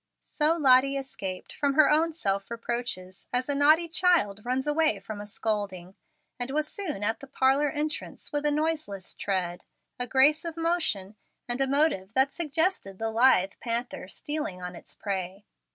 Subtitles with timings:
[0.23, 5.21] So Lottie escaped from her own self reproaches as a naughty child runs away from
[5.21, 5.93] a scolding,
[6.39, 9.63] and was soon at the parlor entrance with a noiseless tread,
[9.99, 11.17] a grace of motion,
[11.47, 15.45] and a motive that suggested the lithe panther stealing on its prey.